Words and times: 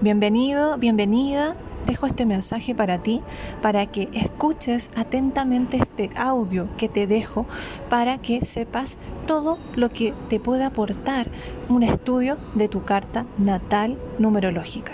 Bienvenido, 0.00 0.78
bienvenida. 0.78 1.56
Dejo 1.84 2.06
este 2.06 2.24
mensaje 2.24 2.72
para 2.72 2.98
ti, 2.98 3.20
para 3.60 3.84
que 3.86 4.08
escuches 4.12 4.90
atentamente 4.94 5.76
este 5.76 6.08
audio 6.14 6.68
que 6.76 6.88
te 6.88 7.08
dejo, 7.08 7.46
para 7.90 8.18
que 8.18 8.44
sepas 8.44 8.96
todo 9.26 9.58
lo 9.74 9.88
que 9.88 10.14
te 10.28 10.38
puede 10.38 10.62
aportar 10.62 11.28
un 11.68 11.82
estudio 11.82 12.36
de 12.54 12.68
tu 12.68 12.84
carta 12.84 13.26
natal 13.38 13.98
numerológica. 14.20 14.92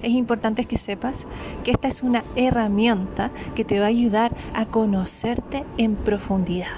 Es 0.00 0.12
importante 0.12 0.64
que 0.64 0.78
sepas 0.78 1.26
que 1.64 1.72
esta 1.72 1.88
es 1.88 2.04
una 2.04 2.22
herramienta 2.36 3.32
que 3.56 3.64
te 3.64 3.80
va 3.80 3.86
a 3.86 3.88
ayudar 3.88 4.36
a 4.54 4.64
conocerte 4.66 5.64
en 5.76 5.96
profundidad. 5.96 6.68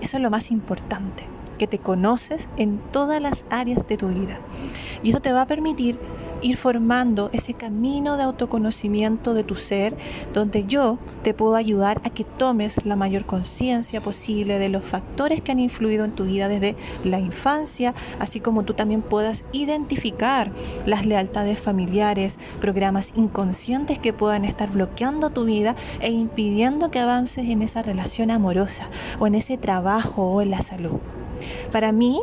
Eso 0.00 0.18
es 0.18 0.22
lo 0.22 0.30
más 0.30 0.52
importante, 0.52 1.24
que 1.58 1.66
te 1.66 1.80
conoces 1.80 2.48
en 2.56 2.78
todas 2.92 3.20
las 3.20 3.44
áreas 3.50 3.88
de 3.88 3.96
tu 3.96 4.10
vida. 4.10 4.38
Y 5.02 5.10
eso 5.10 5.20
te 5.20 5.32
va 5.32 5.42
a 5.42 5.46
permitir 5.46 5.98
ir 6.44 6.56
formando 6.58 7.30
ese 7.32 7.54
camino 7.54 8.16
de 8.16 8.22
autoconocimiento 8.22 9.32
de 9.32 9.44
tu 9.44 9.54
ser, 9.54 9.96
donde 10.34 10.64
yo 10.66 10.98
te 11.22 11.32
puedo 11.32 11.56
ayudar 11.56 12.00
a 12.04 12.10
que 12.10 12.24
tomes 12.24 12.84
la 12.84 12.96
mayor 12.96 13.24
conciencia 13.24 14.02
posible 14.02 14.58
de 14.58 14.68
los 14.68 14.84
factores 14.84 15.40
que 15.40 15.52
han 15.52 15.58
influido 15.58 16.04
en 16.04 16.12
tu 16.12 16.24
vida 16.24 16.48
desde 16.48 16.76
la 17.02 17.18
infancia, 17.18 17.94
así 18.18 18.40
como 18.40 18.64
tú 18.64 18.74
también 18.74 19.00
puedas 19.00 19.44
identificar 19.52 20.52
las 20.84 21.06
lealtades 21.06 21.58
familiares, 21.58 22.38
programas 22.60 23.12
inconscientes 23.14 23.98
que 23.98 24.12
puedan 24.12 24.44
estar 24.44 24.70
bloqueando 24.70 25.30
tu 25.30 25.44
vida 25.44 25.74
e 26.00 26.10
impidiendo 26.10 26.90
que 26.90 26.98
avances 26.98 27.48
en 27.48 27.62
esa 27.62 27.82
relación 27.82 28.30
amorosa 28.30 28.88
o 29.18 29.26
en 29.26 29.34
ese 29.34 29.56
trabajo 29.56 30.30
o 30.30 30.42
en 30.42 30.50
la 30.50 30.60
salud. 30.60 31.00
Para 31.72 31.90
mí, 31.92 32.20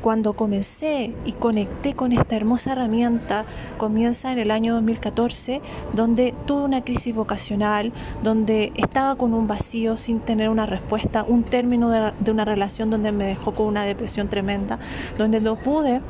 cuando 0.00 0.32
comencé 0.32 1.14
y 1.24 1.32
conecté 1.32 1.94
con 1.94 2.12
esta 2.12 2.36
hermosa 2.36 2.72
herramienta, 2.72 3.44
comienza 3.78 4.32
en 4.32 4.38
el 4.38 4.50
año 4.50 4.74
2014, 4.74 5.60
donde 5.92 6.34
tuve 6.46 6.64
una 6.64 6.82
crisis 6.82 7.14
vocacional, 7.14 7.92
donde 8.22 8.72
estaba 8.76 9.16
con 9.16 9.34
un 9.34 9.46
vacío 9.46 9.96
sin 9.96 10.20
tener 10.20 10.48
una 10.48 10.66
respuesta, 10.66 11.24
un 11.26 11.42
término 11.42 11.90
de, 11.90 12.30
una 12.30 12.44
relación 12.44 12.90
donde 12.90 13.12
me 13.12 13.26
dejó 13.26 13.52
con 13.52 13.66
una 13.66 13.84
depresión 13.84 14.28
tremenda, 14.28 14.78
donde 15.18 15.40
no 15.40 15.56
pude 15.56 16.00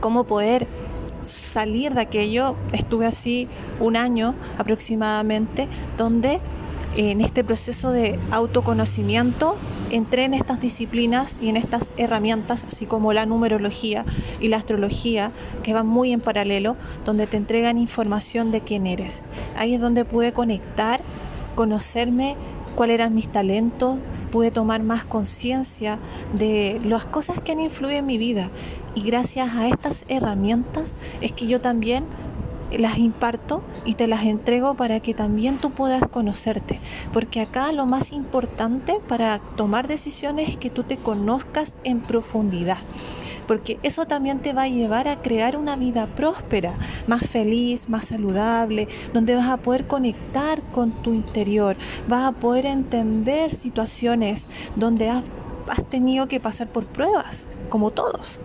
cómo 0.00 0.24
poder 0.24 0.66
salir 1.22 1.94
de 1.94 2.00
aquello. 2.00 2.56
Estuve 2.72 3.06
así 3.06 3.48
un 3.80 3.96
año 3.96 4.34
aproximadamente, 4.56 5.68
donde 5.96 6.40
en 6.96 7.20
este 7.20 7.44
proceso 7.44 7.92
de 7.92 8.18
autoconocimiento 8.30 9.56
entré 9.90 10.24
en 10.24 10.34
estas 10.34 10.60
disciplinas 10.60 11.38
y 11.40 11.48
en 11.48 11.56
estas 11.56 11.92
herramientas, 11.96 12.64
así 12.68 12.86
como 12.86 13.12
la 13.12 13.26
numerología 13.26 14.04
y 14.40 14.48
la 14.48 14.56
astrología, 14.56 15.30
que 15.62 15.74
van 15.74 15.86
muy 15.86 16.12
en 16.12 16.20
paralelo, 16.20 16.76
donde 17.04 17.26
te 17.26 17.36
entregan 17.36 17.78
información 17.78 18.50
de 18.50 18.60
quién 18.60 18.86
eres. 18.86 19.22
Ahí 19.56 19.74
es 19.74 19.80
donde 19.80 20.04
pude 20.04 20.32
conectar, 20.32 21.00
conocerme 21.54 22.36
cuáles 22.76 22.94
eran 22.94 23.14
mis 23.14 23.28
talentos, 23.28 23.98
pude 24.30 24.50
tomar 24.50 24.82
más 24.82 25.04
conciencia 25.04 25.98
de 26.32 26.80
las 26.84 27.06
cosas 27.06 27.40
que 27.40 27.52
han 27.52 27.60
influido 27.60 27.98
en 27.98 28.06
mi 28.06 28.18
vida. 28.18 28.50
Y 28.94 29.02
gracias 29.02 29.54
a 29.54 29.68
estas 29.68 30.04
herramientas 30.08 30.96
es 31.20 31.32
que 31.32 31.46
yo 31.46 31.60
también 31.60 32.04
las 32.76 32.98
imparto 32.98 33.62
y 33.84 33.94
te 33.94 34.06
las 34.06 34.24
entrego 34.24 34.74
para 34.74 35.00
que 35.00 35.14
también 35.14 35.58
tú 35.58 35.70
puedas 35.70 36.02
conocerte. 36.08 36.78
Porque 37.12 37.40
acá 37.40 37.72
lo 37.72 37.86
más 37.86 38.12
importante 38.12 39.00
para 39.08 39.38
tomar 39.56 39.88
decisiones 39.88 40.50
es 40.50 40.56
que 40.56 40.70
tú 40.70 40.82
te 40.82 40.96
conozcas 40.96 41.76
en 41.84 42.00
profundidad 42.00 42.78
porque 43.48 43.78
eso 43.82 44.04
también 44.04 44.40
te 44.40 44.52
va 44.52 44.64
a 44.64 44.68
llevar 44.68 45.08
a 45.08 45.22
crear 45.22 45.56
una 45.56 45.74
vida 45.74 46.06
próspera, 46.06 46.74
más 47.08 47.26
feliz, 47.26 47.88
más 47.88 48.08
saludable, 48.08 48.86
donde 49.14 49.34
vas 49.34 49.48
a 49.48 49.56
poder 49.56 49.86
conectar 49.88 50.60
con 50.70 50.92
tu 51.02 51.14
interior, 51.14 51.74
vas 52.06 52.28
a 52.28 52.32
poder 52.32 52.66
entender 52.66 53.50
situaciones 53.50 54.46
donde 54.76 55.08
has, 55.08 55.24
has 55.68 55.82
tenido 55.88 56.28
que 56.28 56.38
pasar 56.40 56.68
por 56.68 56.84
pruebas, 56.84 57.46
como 57.70 57.90
todos. 57.90 58.38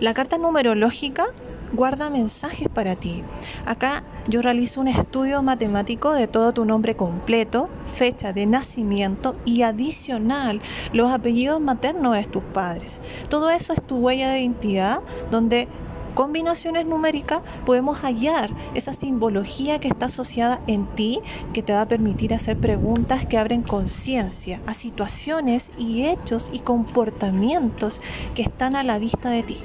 La 0.00 0.14
carta 0.14 0.38
numerológica 0.38 1.26
guarda 1.72 2.10
mensajes 2.10 2.68
para 2.68 2.96
ti. 2.96 3.22
Acá 3.66 4.02
yo 4.28 4.42
realizo 4.42 4.80
un 4.80 4.88
estudio 4.88 5.42
matemático 5.42 6.12
de 6.12 6.26
todo 6.26 6.52
tu 6.52 6.64
nombre 6.64 6.96
completo, 6.96 7.68
fecha 7.94 8.32
de 8.32 8.46
nacimiento 8.46 9.36
y 9.44 9.62
adicional 9.62 10.60
los 10.92 11.12
apellidos 11.12 11.60
maternos 11.60 12.14
de 12.14 12.24
tus 12.24 12.42
padres. 12.42 13.00
Todo 13.28 13.50
eso 13.50 13.72
es 13.72 13.82
tu 13.82 13.98
huella 13.98 14.30
de 14.30 14.40
identidad 14.40 15.00
donde 15.30 15.68
combinaciones 16.14 16.86
numéricas 16.86 17.40
podemos 17.64 18.00
hallar 18.00 18.50
esa 18.74 18.92
simbología 18.92 19.78
que 19.78 19.88
está 19.88 20.06
asociada 20.06 20.60
en 20.66 20.86
ti, 20.86 21.20
que 21.52 21.62
te 21.62 21.72
va 21.72 21.82
a 21.82 21.88
permitir 21.88 22.34
hacer 22.34 22.58
preguntas 22.58 23.26
que 23.26 23.38
abren 23.38 23.62
conciencia 23.62 24.60
a 24.66 24.74
situaciones 24.74 25.70
y 25.78 26.06
hechos 26.06 26.50
y 26.52 26.58
comportamientos 26.58 28.00
que 28.34 28.42
están 28.42 28.76
a 28.76 28.82
la 28.82 28.98
vista 28.98 29.30
de 29.30 29.42
ti. 29.42 29.58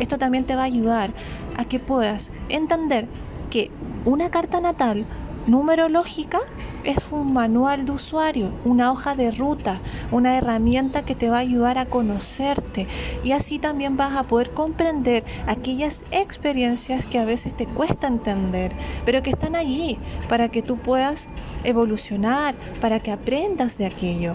Esto 0.00 0.18
también 0.18 0.44
te 0.44 0.56
va 0.56 0.62
a 0.62 0.64
ayudar 0.64 1.12
a 1.56 1.64
que 1.64 1.78
puedas 1.78 2.32
entender 2.48 3.06
que 3.50 3.70
una 4.04 4.30
carta 4.30 4.60
natal 4.60 5.06
numerológica 5.46 6.40
es 6.84 6.96
un 7.10 7.32
manual 7.32 7.84
de 7.84 7.92
usuario, 7.92 8.50
una 8.64 8.90
hoja 8.90 9.14
de 9.14 9.30
ruta, 9.30 9.78
una 10.10 10.36
herramienta 10.36 11.04
que 11.04 11.14
te 11.14 11.28
va 11.28 11.36
a 11.36 11.40
ayudar 11.40 11.76
a 11.78 11.86
conocerte 11.86 12.86
y 13.22 13.32
así 13.32 13.58
también 13.58 13.96
vas 13.96 14.16
a 14.16 14.24
poder 14.24 14.50
comprender 14.52 15.24
aquellas 15.46 16.02
experiencias 16.10 17.04
que 17.04 17.18
a 17.18 17.24
veces 17.24 17.54
te 17.54 17.66
cuesta 17.66 18.06
entender, 18.06 18.72
pero 19.04 19.22
que 19.22 19.30
están 19.30 19.56
allí 19.56 19.98
para 20.28 20.48
que 20.48 20.62
tú 20.62 20.78
puedas 20.78 21.28
evolucionar, 21.64 22.54
para 22.80 23.00
que 23.00 23.12
aprendas 23.12 23.76
de 23.76 23.86
aquello. 23.86 24.34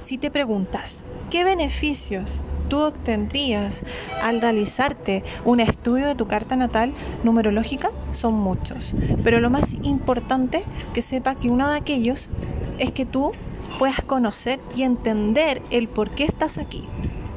Si 0.00 0.18
te 0.18 0.30
preguntas, 0.30 1.00
¿qué 1.30 1.44
beneficios 1.44 2.40
tú 2.68 2.78
obtendrías 2.80 3.82
al 4.22 4.40
realizarte 4.40 5.22
un 5.44 5.60
estudio 5.60 6.06
de 6.06 6.14
tu 6.14 6.26
carta 6.26 6.56
natal 6.56 6.92
numerológica 7.24 7.90
son 8.12 8.34
muchos. 8.34 8.94
Pero 9.22 9.40
lo 9.40 9.50
más 9.50 9.74
importante 9.82 10.64
que 10.94 11.02
sepa 11.02 11.34
que 11.34 11.50
uno 11.50 11.68
de 11.68 11.76
aquellos 11.76 12.30
es 12.78 12.90
que 12.90 13.04
tú 13.04 13.32
puedas 13.78 14.02
conocer 14.02 14.60
y 14.74 14.82
entender 14.82 15.62
el 15.70 15.88
por 15.88 16.10
qué 16.10 16.24
estás 16.24 16.58
aquí. 16.58 16.84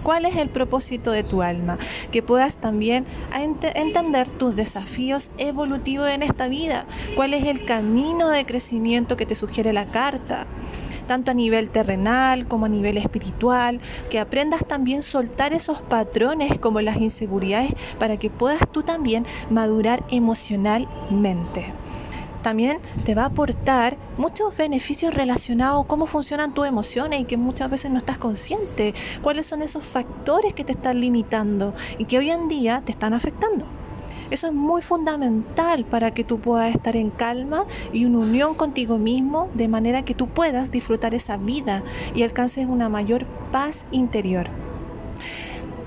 ¿Cuál 0.03 0.25
es 0.25 0.37
el 0.37 0.49
propósito 0.49 1.11
de 1.11 1.23
tu 1.23 1.41
alma? 1.41 1.77
Que 2.11 2.23
puedas 2.23 2.57
también 2.57 3.05
entender 3.75 4.29
tus 4.29 4.55
desafíos 4.55 5.29
evolutivos 5.37 6.09
en 6.09 6.23
esta 6.23 6.47
vida. 6.47 6.85
¿Cuál 7.15 7.33
es 7.33 7.45
el 7.45 7.65
camino 7.65 8.29
de 8.29 8.45
crecimiento 8.45 9.17
que 9.17 9.25
te 9.25 9.35
sugiere 9.35 9.73
la 9.73 9.85
carta? 9.85 10.47
Tanto 11.09 11.31
a 11.31 11.33
nivel 11.33 11.71
terrenal 11.71 12.47
como 12.47 12.67
a 12.67 12.69
nivel 12.69 12.95
espiritual, 12.95 13.81
que 14.11 14.19
aprendas 14.19 14.63
también 14.63 15.01
soltar 15.01 15.53
esos 15.53 15.81
patrones 15.81 16.59
como 16.59 16.81
las 16.81 16.97
inseguridades 16.97 17.73
para 17.97 18.17
que 18.17 18.29
puedas 18.29 18.61
tú 18.71 18.83
también 18.83 19.25
madurar 19.49 20.03
emocionalmente 20.11 21.73
también 22.43 22.79
te 23.03 23.15
va 23.15 23.23
a 23.23 23.25
aportar 23.25 23.97
muchos 24.17 24.55
beneficios 24.55 25.13
relacionados 25.13 25.83
a 25.83 25.87
cómo 25.87 26.05
funcionan 26.05 26.53
tus 26.53 26.67
emociones 26.67 27.19
y 27.19 27.25
que 27.25 27.35
muchas 27.35 27.69
veces 27.69 27.91
no 27.91 27.97
estás 27.97 28.17
consciente, 28.17 28.93
cuáles 29.21 29.45
son 29.45 29.61
esos 29.61 29.83
factores 29.83 30.53
que 30.53 30.63
te 30.63 30.71
están 30.71 31.01
limitando 31.01 31.73
y 31.97 32.05
que 32.05 32.17
hoy 32.17 32.29
en 32.29 32.47
día 32.47 32.81
te 32.85 32.93
están 32.93 33.13
afectando. 33.13 33.78
Eso 34.31 34.47
es 34.47 34.53
muy 34.53 34.81
fundamental 34.81 35.85
para 35.85 36.11
que 36.11 36.23
tú 36.23 36.39
puedas 36.39 36.73
estar 36.73 36.95
en 36.95 37.09
calma 37.09 37.65
y 37.91 38.05
en 38.05 38.15
unión 38.15 38.53
contigo 38.53 38.97
mismo, 38.97 39.49
de 39.53 39.67
manera 39.67 40.03
que 40.03 40.13
tú 40.13 40.27
puedas 40.27 40.71
disfrutar 40.71 41.13
esa 41.13 41.37
vida 41.37 41.83
y 42.15 42.23
alcances 42.23 42.65
una 42.67 42.89
mayor 42.89 43.25
paz 43.51 43.85
interior 43.91 44.47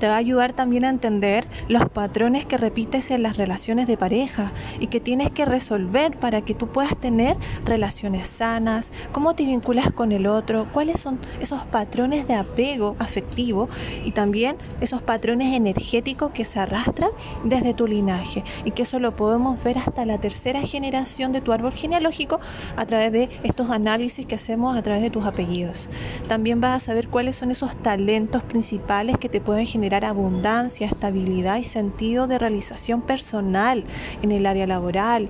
te 0.03 0.09
va 0.09 0.15
a 0.15 0.19
ayudar 0.19 0.53
también 0.53 0.85
a 0.85 0.91
entender 0.91 1.47
los 1.69 1.89
patrones 1.89 2.45
que 2.45 2.59
repites 2.59 3.13
en 3.13 3.23
las 3.23 3.37
relaciones 3.37 3.87
de 3.87 3.97
pareja 3.97 4.51
y 4.81 4.89
que 4.89 4.99
tienes 4.99 5.31
que 5.31 5.45
resolver 5.45 6.19
para 6.19 6.41
que 6.41 6.55
tú 6.55 6.67
puedas 6.67 6.99
tener 6.99 7.37
relaciones 7.65 8.27
sanas, 8.27 8.91
cómo 9.13 9.37
te 9.37 9.45
vinculas 9.45 9.93
con 9.93 10.11
el 10.11 10.27
otro, 10.27 10.67
cuáles 10.73 10.99
son 10.99 11.21
esos 11.41 11.65
patrones 11.67 12.27
de 12.27 12.35
apego 12.35 12.97
afectivo 12.99 13.69
y 14.05 14.11
también 14.11 14.57
esos 14.81 15.05
patrones 15.05 15.55
energéticos 15.55 16.33
que 16.33 16.45
se 16.45 16.59
arrastran 16.59 17.11
desde 17.45 17.73
tu 17.73 17.87
linaje 17.87 18.43
y 18.65 18.73
que 18.73 18.83
eso 18.83 18.99
lo 18.99 19.15
podemos 19.15 19.63
ver 19.63 19.79
hasta 19.79 20.05
la 20.05 20.19
tercera 20.19 20.63
generación 20.63 21.31
de 21.31 21.43
tu 21.43 21.53
árbol 21.53 21.75
genealógico 21.75 22.41
a 22.77 22.87
través 22.87 23.13
de 23.13 23.29
estos 23.45 23.71
análisis 23.71 24.27
que 24.27 24.35
hacemos 24.35 24.77
a 24.77 24.83
través 24.83 25.01
de 25.01 25.11
tus 25.11 25.27
apellidos. 25.27 25.89
También 26.27 26.61
vas 26.61 26.83
a 26.83 26.87
saber 26.87 27.07
cuáles 27.07 27.37
son 27.37 27.53
esos 27.53 27.77
talentos 27.77 28.43
principales 28.43 29.17
que 29.17 29.29
te 29.29 29.41
pueden 29.41 29.65
generar 29.65 29.92
abundancia, 30.01 30.87
estabilidad 30.87 31.59
y 31.59 31.65
sentido 31.65 32.27
de 32.27 32.39
realización 32.39 33.03
personal 33.03 33.85
en 34.23 34.33
el 34.33 34.47
área 34.47 34.67
laboral. 34.67 35.29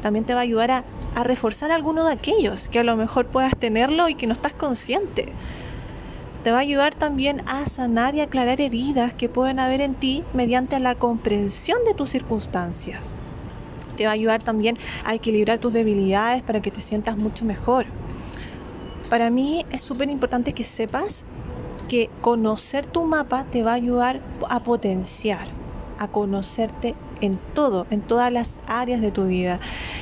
También 0.00 0.24
te 0.24 0.34
va 0.34 0.40
a 0.40 0.42
ayudar 0.42 0.70
a, 0.70 0.84
reforzar 1.24 1.72
alguno 1.72 2.04
de 2.06 2.12
aquellos 2.12 2.68
que 2.68 2.78
a 2.78 2.84
lo 2.84 2.94
mejor 2.94 3.26
puedas 3.26 3.56
tenerlo 3.58 4.08
y 4.08 4.14
que 4.14 4.28
no 4.28 4.34
estás 4.34 4.52
consciente. 4.52 5.28
Te 6.44 6.52
va 6.52 6.58
a 6.58 6.60
ayudar 6.60 6.94
también 6.94 7.42
a 7.46 7.66
sanar 7.66 8.14
y 8.14 8.20
aclarar 8.20 8.60
heridas 8.60 9.12
que 9.12 9.28
pueden 9.28 9.58
haber 9.58 9.80
en 9.80 9.94
ti 9.94 10.22
mediante 10.32 10.78
la 10.78 10.94
comprensión 10.94 11.78
de 11.84 11.94
tus 11.94 12.10
circunstancias. 12.10 13.14
Te 13.96 14.04
va 14.04 14.10
a 14.10 14.14
ayudar 14.14 14.42
también 14.44 14.78
a 15.04 15.14
equilibrar 15.14 15.58
tus 15.58 15.72
debilidades 15.72 16.42
para 16.42 16.62
que 16.62 16.70
te 16.70 16.80
sientas 16.80 17.16
mucho 17.16 17.44
mejor. 17.44 17.86
Para 19.10 19.28
mí 19.28 19.66
es 19.72 19.80
súper 19.80 20.08
importante 20.10 20.52
que 20.52 20.62
sepas 20.62 21.24
que 21.88 22.10
conocer 22.20 22.86
tu 22.86 23.04
mapa 23.04 23.44
te 23.44 23.62
va 23.62 23.72
a 23.72 23.74
ayudar 23.74 24.20
a 24.48 24.60
potenciar, 24.60 25.48
a 25.98 26.08
conocerte 26.08 26.94
en 27.20 27.38
todo, 27.54 27.86
en 27.90 28.00
todas 28.00 28.32
las 28.32 28.60
áreas 28.66 29.00
de 29.00 29.10
tu 29.10 29.26
vida. 29.26 29.58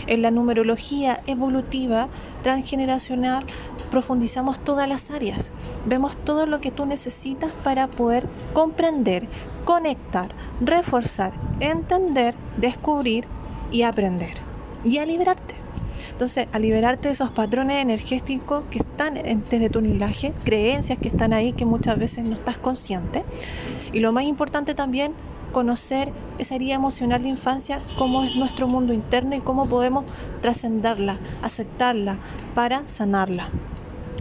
En 0.06 0.22
la 0.22 0.30
numerología 0.30 1.22
evolutiva 1.26 2.08
transgeneracional 2.42 3.46
profundizamos 3.90 4.58
todas 4.60 4.88
las 4.88 5.10
áreas. 5.10 5.52
Vemos 5.86 6.16
todo 6.16 6.46
lo 6.46 6.60
que 6.60 6.70
tú 6.70 6.86
necesitas 6.86 7.52
para 7.64 7.86
poder 7.88 8.28
comprender, 8.52 9.28
conectar, 9.64 10.30
reforzar, 10.60 11.32
entender, 11.60 12.34
descubrir 12.58 13.26
y 13.70 13.82
aprender. 13.82 14.34
Y 14.84 14.98
a 14.98 15.06
liberarte. 15.06 15.35
Entonces, 16.16 16.48
a 16.54 16.58
liberarte 16.58 17.08
de 17.08 17.12
esos 17.12 17.28
patrones 17.28 17.76
energéticos 17.76 18.64
que 18.70 18.78
están 18.78 19.12
desde 19.50 19.68
tu 19.68 19.82
linaje, 19.82 20.32
creencias 20.44 20.98
que 20.98 21.08
están 21.08 21.34
ahí 21.34 21.52
que 21.52 21.66
muchas 21.66 21.98
veces 21.98 22.24
no 22.24 22.32
estás 22.32 22.56
consciente. 22.56 23.22
Y 23.92 24.00
lo 24.00 24.12
más 24.12 24.24
importante 24.24 24.74
también, 24.74 25.12
conocer 25.52 26.14
esa 26.38 26.54
herida 26.54 26.74
emocional 26.74 27.22
de 27.22 27.28
infancia, 27.28 27.82
cómo 27.98 28.24
es 28.24 28.34
nuestro 28.34 28.66
mundo 28.66 28.94
interno 28.94 29.36
y 29.36 29.40
cómo 29.40 29.68
podemos 29.68 30.06
trascenderla, 30.40 31.18
aceptarla 31.42 32.16
para 32.54 32.88
sanarla. 32.88 33.50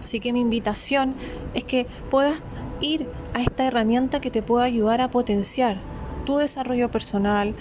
Así 0.04 0.20
que 0.20 0.34
mi 0.34 0.42
invitación 0.42 1.16
es 1.54 1.64
que 1.64 1.88
puedas 2.12 2.42
ir 2.82 3.08
a 3.34 3.42
esta 3.42 3.66
herramienta 3.66 4.20
que 4.20 4.32
te 4.32 4.42
pueda 4.42 4.66
ayudar 4.66 5.00
a 5.00 5.10
potenciar 5.10 5.78
tu 6.26 6.40
desarrollo 6.40 6.92
personal, 6.92 7.56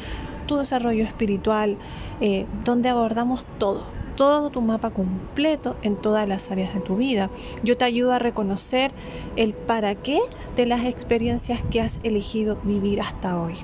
tu 0.48 0.56
desarrollo 0.56 1.04
espiritual, 1.04 1.76
eh, 2.20 2.46
donde 2.64 2.88
abordamos 2.88 3.46
todo 3.60 4.02
todo 4.16 4.50
tu 4.50 4.60
mapa 4.60 4.90
completo 4.90 5.76
en 5.82 5.96
todas 5.96 6.28
las 6.28 6.50
áreas 6.50 6.74
de 6.74 6.80
tu 6.80 6.96
vida. 6.96 7.30
Yo 7.62 7.76
te 7.76 7.84
ayudo 7.84 8.12
a 8.12 8.18
reconocer 8.18 8.92
el 9.36 9.54
para 9.54 9.94
qué 9.94 10.20
de 10.56 10.66
las 10.66 10.84
experiencias 10.84 11.62
que 11.70 11.80
has 11.80 12.00
elegido 12.02 12.58
vivir 12.62 13.00
hasta 13.00 13.40
hoy. 13.40 13.56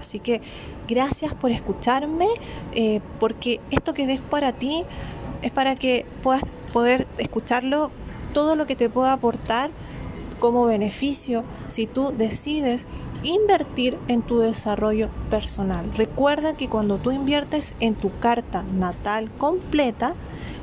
Así 0.00 0.18
que 0.18 0.40
gracias 0.88 1.34
por 1.34 1.50
escucharme, 1.50 2.26
eh, 2.74 3.00
porque 3.18 3.60
esto 3.70 3.94
que 3.94 4.06
dejo 4.06 4.24
para 4.24 4.52
ti 4.52 4.84
es 5.42 5.52
para 5.52 5.76
que 5.76 6.06
puedas 6.22 6.42
poder 6.72 7.06
escucharlo, 7.18 7.90
todo 8.32 8.56
lo 8.56 8.66
que 8.66 8.76
te 8.76 8.88
pueda 8.88 9.12
aportar 9.12 9.70
como 10.38 10.64
beneficio 10.64 11.44
si 11.68 11.86
tú 11.86 12.12
decides 12.16 12.88
invertir 13.22 13.98
en 14.08 14.22
tu 14.22 14.38
desarrollo 14.38 15.08
personal. 15.30 15.90
Recuerda 15.96 16.54
que 16.54 16.68
cuando 16.68 16.98
tú 16.98 17.10
inviertes 17.10 17.74
en 17.80 17.94
tu 17.94 18.10
carta 18.18 18.64
natal 18.74 19.30
completa, 19.38 20.14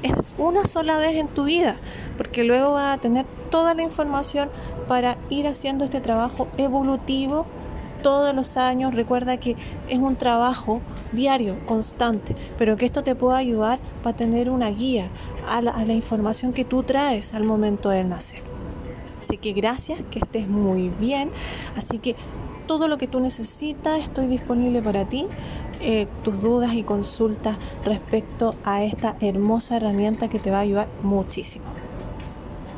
es 0.03 0.33
una 0.37 0.65
sola 0.65 0.99
vez 0.99 1.15
en 1.15 1.27
tu 1.27 1.45
vida, 1.45 1.75
porque 2.17 2.43
luego 2.43 2.73
vas 2.73 2.97
a 2.97 3.01
tener 3.01 3.25
toda 3.49 3.73
la 3.73 3.83
información 3.83 4.49
para 4.87 5.17
ir 5.29 5.47
haciendo 5.47 5.85
este 5.85 6.01
trabajo 6.01 6.47
evolutivo 6.57 7.45
todos 8.01 8.33
los 8.33 8.57
años. 8.57 8.93
Recuerda 8.93 9.37
que 9.37 9.55
es 9.89 9.97
un 9.97 10.15
trabajo 10.15 10.81
diario, 11.11 11.55
constante, 11.65 12.35
pero 12.57 12.77
que 12.77 12.85
esto 12.85 13.03
te 13.03 13.15
pueda 13.15 13.37
ayudar 13.37 13.79
para 14.03 14.15
tener 14.15 14.49
una 14.49 14.69
guía 14.69 15.09
a 15.49 15.61
la, 15.61 15.71
a 15.71 15.85
la 15.85 15.93
información 15.93 16.53
que 16.53 16.65
tú 16.65 16.83
traes 16.83 17.33
al 17.33 17.43
momento 17.43 17.89
del 17.89 18.09
nacer. 18.09 18.46
Así 19.27 19.35
que 19.35 19.51
gracias, 19.51 19.99
que 20.09 20.19
estés 20.19 20.47
muy 20.47 20.87
bien. 20.87 21.31
Así 21.75 21.99
que 21.99 22.15
todo 22.65 22.87
lo 22.87 22.97
que 22.97 23.07
tú 23.07 23.19
necesitas, 23.19 23.99
estoy 23.99 24.27
disponible 24.27 24.81
para 24.81 25.03
ti. 25.03 25.27
Eh, 25.81 26.07
tus 26.23 26.41
dudas 26.41 26.73
y 26.75 26.83
consultas 26.83 27.57
respecto 27.83 28.55
a 28.63 28.83
esta 28.85 29.17
hermosa 29.19 29.75
herramienta 29.75 30.29
que 30.29 30.39
te 30.39 30.49
va 30.49 30.59
a 30.59 30.61
ayudar 30.61 30.87
muchísimo. 31.03 31.65